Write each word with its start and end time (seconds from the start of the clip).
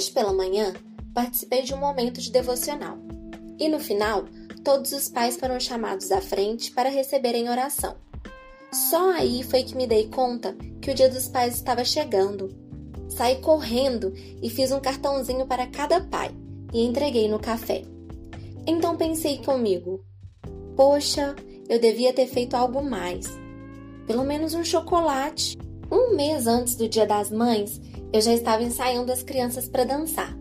Hoje 0.00 0.12
pela 0.12 0.32
manhã, 0.32 0.72
participei 1.12 1.60
de 1.60 1.74
um 1.74 1.76
momento 1.76 2.22
de 2.22 2.32
devocional. 2.32 2.96
E 3.58 3.68
no 3.68 3.78
final, 3.78 4.24
todos 4.64 4.92
os 4.92 5.10
pais 5.10 5.36
foram 5.36 5.60
chamados 5.60 6.10
à 6.10 6.22
frente 6.22 6.72
para 6.72 6.88
receberem 6.88 7.50
oração. 7.50 7.96
Só 8.72 9.10
aí 9.10 9.42
foi 9.42 9.62
que 9.62 9.76
me 9.76 9.86
dei 9.86 10.08
conta 10.08 10.56
que 10.80 10.90
o 10.90 10.94
Dia 10.94 11.10
dos 11.10 11.28
Pais 11.28 11.56
estava 11.56 11.84
chegando. 11.84 12.48
Saí 13.10 13.42
correndo 13.42 14.14
e 14.42 14.48
fiz 14.48 14.72
um 14.72 14.80
cartãozinho 14.80 15.46
para 15.46 15.66
cada 15.66 16.00
pai 16.00 16.34
e 16.72 16.82
entreguei 16.82 17.28
no 17.28 17.38
café. 17.38 17.82
Então 18.66 18.96
pensei 18.96 19.44
comigo: 19.44 20.02
poxa, 20.76 21.36
eu 21.68 21.78
devia 21.78 22.14
ter 22.14 22.26
feito 22.26 22.54
algo 22.54 22.82
mais. 22.82 23.26
Pelo 24.06 24.24
menos 24.24 24.54
um 24.54 24.64
chocolate. 24.64 25.58
Um 25.90 26.14
mês 26.14 26.46
antes 26.46 26.76
do 26.76 26.88
Dia 26.88 27.04
das 27.04 27.32
Mães, 27.32 27.80
eu 28.12 28.20
já 28.20 28.32
estava 28.32 28.62
ensaiando 28.62 29.10
as 29.10 29.24
crianças 29.24 29.68
para 29.68 29.82
dançar. 29.82 30.36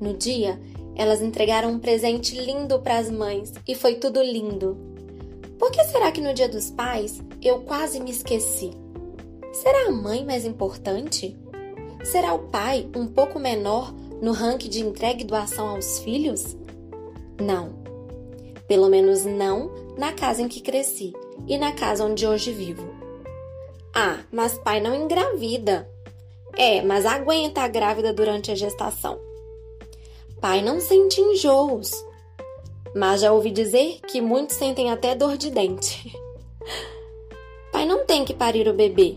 No 0.00 0.14
dia, 0.14 0.58
elas 0.94 1.20
entregaram 1.20 1.70
um 1.70 1.78
presente 1.78 2.34
lindo 2.34 2.80
para 2.80 2.96
as 2.96 3.10
mães 3.10 3.52
e 3.68 3.74
foi 3.74 3.96
tudo 3.96 4.22
lindo. 4.22 4.78
Por 5.58 5.70
que 5.70 5.84
será 5.84 6.10
que 6.10 6.20
no 6.22 6.32
Dia 6.32 6.48
dos 6.48 6.70
Pais 6.70 7.22
eu 7.42 7.60
quase 7.60 8.00
me 8.00 8.10
esqueci? 8.10 8.70
Será 9.52 9.88
a 9.88 9.92
mãe 9.92 10.24
mais 10.24 10.46
importante? 10.46 11.36
Será 12.02 12.32
o 12.32 12.48
pai 12.48 12.88
um 12.96 13.06
pouco 13.06 13.38
menor 13.38 13.92
no 14.22 14.32
ranking 14.32 14.70
de 14.70 14.80
entrega 14.80 15.20
e 15.20 15.24
doação 15.24 15.68
aos 15.68 15.98
filhos? 15.98 16.56
Não. 17.38 17.74
Pelo 18.66 18.88
menos 18.88 19.26
não 19.26 19.70
na 19.98 20.12
casa 20.12 20.40
em 20.40 20.48
que 20.48 20.60
cresci 20.60 21.12
e 21.46 21.58
na 21.58 21.72
casa 21.72 22.04
onde 22.04 22.26
hoje 22.26 22.50
vivo. 22.50 22.95
Ah, 23.98 24.18
mas 24.30 24.58
pai 24.58 24.78
não 24.78 24.94
engravida. 24.94 25.88
É, 26.54 26.82
mas 26.82 27.06
aguenta 27.06 27.62
a 27.62 27.68
grávida 27.68 28.12
durante 28.12 28.52
a 28.52 28.54
gestação. 28.54 29.18
Pai 30.38 30.60
não 30.60 30.82
sente 30.82 31.18
enjoos. 31.18 31.92
Mas 32.94 33.22
já 33.22 33.32
ouvi 33.32 33.50
dizer 33.50 34.00
que 34.06 34.20
muitos 34.20 34.56
sentem 34.56 34.90
até 34.90 35.14
dor 35.14 35.38
de 35.38 35.50
dente. 35.50 36.14
Pai 37.72 37.86
não 37.86 38.04
tem 38.04 38.22
que 38.22 38.34
parir 38.34 38.68
o 38.68 38.74
bebê. 38.74 39.16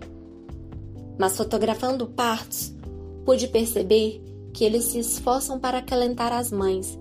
Mas 1.18 1.36
fotografando 1.36 2.08
partos, 2.08 2.74
pude 3.26 3.50
perceber 3.50 4.24
que 4.54 4.64
eles 4.64 4.86
se 4.86 5.00
esforçam 5.00 5.60
para 5.60 5.80
acalentar 5.80 6.32
as 6.32 6.54
mães. 6.54 6.98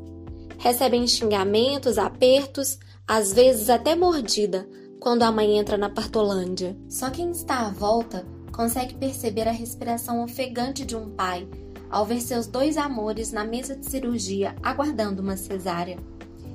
Recebem 0.58 1.06
xingamentos, 1.06 1.96
apertos, 1.96 2.76
às 3.06 3.32
vezes 3.32 3.70
até 3.70 3.94
mordida, 3.94 4.68
quando 5.00 5.22
a 5.22 5.32
mãe 5.32 5.58
entra 5.58 5.76
na 5.76 5.88
partolândia. 5.88 6.76
Só 6.88 7.10
quem 7.10 7.30
está 7.30 7.66
à 7.66 7.70
volta 7.70 8.24
consegue 8.52 8.94
perceber 8.94 9.46
a 9.46 9.52
respiração 9.52 10.22
ofegante 10.22 10.84
de 10.84 10.96
um 10.96 11.10
pai 11.10 11.46
ao 11.90 12.04
ver 12.04 12.20
seus 12.20 12.46
dois 12.46 12.76
amores 12.76 13.32
na 13.32 13.44
mesa 13.44 13.74
de 13.74 13.86
cirurgia 13.86 14.54
aguardando 14.62 15.22
uma 15.22 15.36
cesárea. 15.36 15.98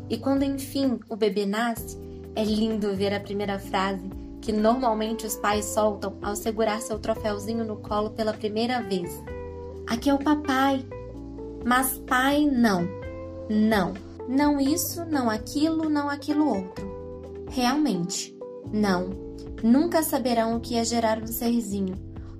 E 0.10 0.18
quando 0.18 0.44
enfim 0.44 1.00
o 1.10 1.16
bebê 1.16 1.46
nasce, 1.46 1.98
é 2.36 2.44
lindo 2.44 2.96
ver 2.96 3.14
a 3.14 3.20
primeira 3.20 3.58
frase 3.58 4.10
que 4.42 4.52
normalmente 4.52 5.26
os 5.26 5.36
pais 5.36 5.66
soltam 5.66 6.18
ao 6.22 6.36
segurar 6.36 6.82
seu 6.82 7.00
troféuzinho 7.00 7.64
no 7.64 7.78
colo 7.78 8.10
pela 8.10 8.34
primeira 8.34 8.82
vez. 8.82 9.24
Aqui 9.88 10.10
é 10.10 10.14
o 10.14 10.20
papai. 10.20 10.86
Mas 11.66 11.98
pai, 12.00 12.46
não. 12.46 12.86
Não. 13.50 13.94
Não 14.28 14.60
isso, 14.60 15.06
não 15.06 15.30
aquilo, 15.30 15.90
não 15.90 16.10
aquilo 16.10 16.48
outro. 16.48 16.93
Realmente, 17.54 18.36
não. 18.74 19.12
Nunca 19.64 20.02
saberão 20.02 20.58
o 20.58 20.60
que 20.60 20.76
é 20.76 20.84
gerar 20.84 21.22
um 21.22 21.28
serzinho, 21.28 21.94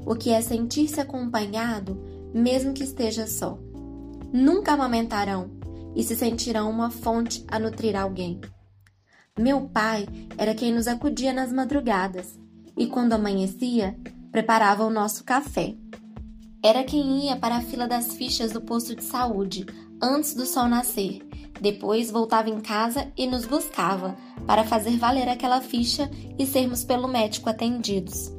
o 0.04 0.16
que 0.16 0.32
é 0.32 0.42
sentir-se 0.42 1.00
acompanhado, 1.00 2.04
mesmo 2.34 2.74
que 2.74 2.84
esteja 2.84 3.28
só. 3.28 3.60
Nunca 4.34 4.74
amamentarão 4.74 5.52
e 5.96 6.04
se 6.04 6.16
sentirão 6.16 6.68
uma 6.68 6.90
fonte 6.90 7.46
a 7.48 7.60
nutrir 7.60 7.96
alguém. 7.96 8.42
Meu 9.38 9.70
pai 9.70 10.08
era 10.36 10.56
quem 10.56 10.74
nos 10.74 10.88
acudia 10.88 11.32
nas 11.32 11.54
madrugadas 11.54 12.36
e, 12.76 12.88
quando 12.88 13.14
amanhecia, 13.14 13.96
preparava 14.32 14.84
o 14.84 14.90
nosso 14.90 15.24
café. 15.24 15.76
Era 16.66 16.82
quem 16.82 17.26
ia 17.26 17.36
para 17.36 17.58
a 17.58 17.62
fila 17.62 17.90
das 17.90 18.16
fichas 18.16 18.54
do 18.54 18.62
posto 18.62 18.96
de 18.96 19.04
saúde 19.04 19.66
antes 20.02 20.34
do 20.34 20.46
sol 20.46 20.70
nascer. 20.70 21.20
Depois 21.60 22.10
voltava 22.10 22.50
em 22.50 22.62
casa 22.62 23.12
e 23.18 23.28
nos 23.28 23.46
buscava 23.46 24.16
para 24.48 24.64
fazer 24.64 24.98
valer 24.98 25.28
aquela 25.28 25.60
ficha 25.60 26.10
e 26.40 26.46
sermos 26.46 26.86
pelo 26.86 27.06
médico 27.06 27.50
atendidos. 27.50 28.32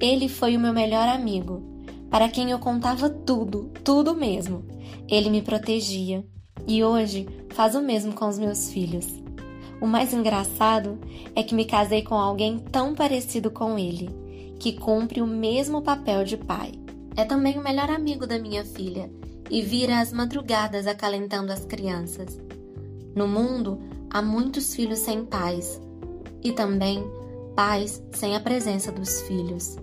Ele 0.00 0.28
foi 0.28 0.56
o 0.56 0.60
meu 0.60 0.72
melhor 0.72 1.08
amigo, 1.08 1.60
para 2.08 2.28
quem 2.28 2.52
eu 2.52 2.60
contava 2.60 3.10
tudo, 3.10 3.72
tudo 3.82 4.14
mesmo. 4.14 4.64
Ele 5.08 5.28
me 5.28 5.42
protegia 5.42 6.24
e 6.64 6.84
hoje 6.84 7.26
faz 7.50 7.74
o 7.74 7.82
mesmo 7.82 8.12
com 8.12 8.28
os 8.28 8.38
meus 8.38 8.70
filhos. 8.70 9.06
O 9.80 9.86
mais 9.86 10.12
engraçado 10.12 10.96
é 11.34 11.42
que 11.42 11.56
me 11.56 11.64
casei 11.64 12.02
com 12.02 12.14
alguém 12.14 12.60
tão 12.60 12.94
parecido 12.94 13.50
com 13.50 13.76
ele, 13.76 14.08
que 14.60 14.74
cumpre 14.74 15.20
o 15.20 15.26
mesmo 15.26 15.82
papel 15.82 16.22
de 16.24 16.36
pai. 16.36 16.72
É 17.18 17.24
também 17.24 17.58
o 17.58 17.62
melhor 17.62 17.90
amigo 17.90 18.28
da 18.28 18.38
minha 18.38 18.64
filha 18.64 19.10
e 19.50 19.60
vira 19.60 19.98
as 19.98 20.12
madrugadas 20.12 20.86
acalentando 20.86 21.52
as 21.52 21.64
crianças. 21.64 22.38
No 23.12 23.26
mundo, 23.26 23.80
há 24.08 24.22
muitos 24.22 24.72
filhos 24.72 25.00
sem 25.00 25.24
pais 25.24 25.80
e 26.44 26.52
também 26.52 27.04
pais 27.56 28.00
sem 28.12 28.36
a 28.36 28.40
presença 28.40 28.92
dos 28.92 29.20
filhos. 29.22 29.76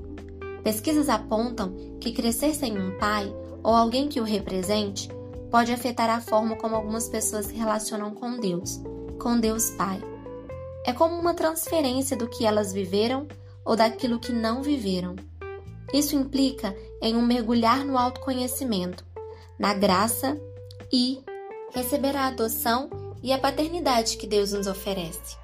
Pesquisas 0.64 1.10
apontam 1.10 1.76
que 2.00 2.14
crescer 2.14 2.56
sem 2.56 2.80
um 2.80 2.98
pai 2.98 3.30
ou 3.62 3.76
alguém 3.76 4.08
que 4.08 4.22
o 4.22 4.24
represente 4.24 5.10
pode 5.52 5.74
afetar 5.74 6.10
a 6.10 6.22
forma 6.22 6.56
como 6.56 6.76
algumas 6.76 7.10
pessoas 7.10 7.48
se 7.48 7.54
relacionam 7.54 8.12
com 8.12 8.40
Deus 8.40 8.82
com 9.26 9.40
Deus 9.40 9.72
Pai. 9.72 10.00
É 10.86 10.94
como 10.94 11.16
uma 11.16 11.34
transferência 11.34 12.16
do 12.16 12.28
que 12.28 12.46
elas 12.46 12.72
viveram 12.72 13.28
ou 13.66 13.76
daquilo 13.76 14.20
que 14.20 14.32
não 14.32 14.62
viveram. 14.62 15.16
Isso 15.94 16.16
implica 16.16 16.76
em 17.02 17.16
um 17.16 17.22
mergulhar 17.22 17.86
no 17.86 17.98
autoconhecimento, 17.98 19.06
na 19.60 19.74
graça 19.74 20.40
e 20.92 21.20
receber 21.74 22.16
a 22.16 22.28
adoção 22.28 22.90
e 23.22 23.32
a 23.32 23.38
paternidade 23.38 24.18
que 24.18 24.28
Deus 24.28 24.54
nos 24.54 24.68
oferece. 24.68 25.38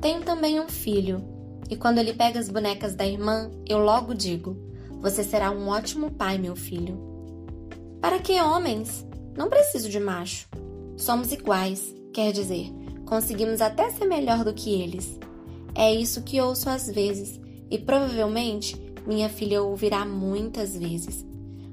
Tenho 0.00 0.22
também 0.22 0.60
um 0.60 0.68
filho, 0.68 1.24
e 1.70 1.76
quando 1.76 1.98
ele 1.98 2.12
pega 2.12 2.38
as 2.38 2.48
bonecas 2.48 2.94
da 2.94 3.06
irmã, 3.06 3.50
eu 3.66 3.78
logo 3.78 4.14
digo: 4.14 4.56
Você 5.00 5.24
será 5.24 5.50
um 5.50 5.68
ótimo 5.68 6.10
pai, 6.10 6.38
meu 6.38 6.54
filho. 6.54 6.98
Para 8.00 8.18
que 8.18 8.40
homens? 8.40 9.04
Não 9.36 9.48
preciso 9.48 9.88
de 9.88 9.98
macho. 9.98 10.46
Somos 10.96 11.32
iguais, 11.32 11.94
quer 12.12 12.32
dizer, 12.32 12.70
Conseguimos 13.04 13.60
até 13.60 13.90
ser 13.90 14.06
melhor 14.06 14.44
do 14.44 14.54
que 14.54 14.70
eles. 14.82 15.18
É 15.74 15.92
isso 15.92 16.22
que 16.22 16.40
ouço 16.40 16.68
às 16.68 16.86
vezes 16.86 17.40
e 17.70 17.78
provavelmente 17.78 18.80
minha 19.06 19.28
filha 19.28 19.62
ouvirá 19.62 20.04
muitas 20.04 20.76
vezes. 20.76 21.24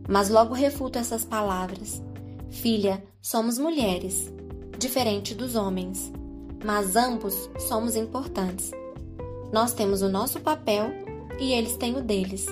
Mas 0.08 0.30
logo 0.30 0.54
refuto 0.54 1.00
essas 1.00 1.24
palavras. 1.24 2.02
Filha, 2.50 3.04
somos 3.22 3.58
mulheres, 3.58 4.32
diferente 4.78 5.34
dos 5.34 5.56
homens, 5.56 6.12
mas 6.66 6.96
ambos 6.96 7.50
somos 7.60 7.96
importantes. 7.96 8.72
Nós 9.52 9.74
temos 9.74 10.02
o 10.02 10.10
nosso 10.10 10.40
papel 10.40 10.92
e 11.40 11.54
eles 11.54 11.78
têm 11.78 11.98
o 11.98 12.02
deles. 12.04 12.48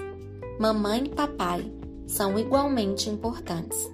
Mamãe 0.60 1.06
e 1.06 1.10
papai 1.10 1.72
são 2.08 2.38
igualmente 2.38 3.10
importantes. 3.10 3.90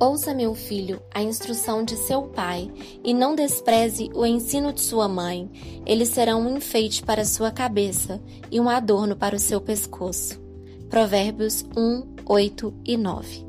Ouça, 0.00 0.32
meu 0.32 0.54
filho, 0.54 1.02
a 1.12 1.20
instrução 1.20 1.82
de 1.82 1.96
seu 1.96 2.22
pai, 2.22 2.70
e 3.02 3.12
não 3.12 3.34
despreze 3.34 4.08
o 4.14 4.24
ensino 4.24 4.72
de 4.72 4.80
sua 4.80 5.08
mãe. 5.08 5.50
Eles 5.84 6.10
serão 6.10 6.42
um 6.42 6.56
enfeite 6.56 7.02
para 7.02 7.24
sua 7.24 7.50
cabeça 7.50 8.22
e 8.48 8.60
um 8.60 8.68
adorno 8.68 9.16
para 9.16 9.34
o 9.34 9.40
seu 9.40 9.60
pescoço. 9.60 10.40
Provérbios 10.88 11.64
1, 11.76 12.14
8 12.24 12.74
e 12.84 12.96
9. 12.96 13.47